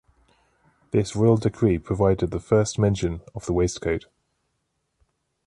This 0.89 1.15
royal 1.15 1.37
decree 1.37 1.77
provided 1.77 2.31
the 2.31 2.39
first 2.39 2.79
mention 2.79 3.21
of 3.35 3.45
the 3.45 3.53
waistcoat. 3.53 4.07